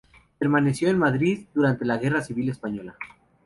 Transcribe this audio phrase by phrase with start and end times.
[0.39, 2.95] Permaneció en Madrid durante la guerra civil española.